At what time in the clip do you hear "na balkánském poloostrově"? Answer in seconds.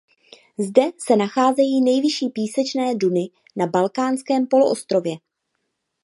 3.55-5.15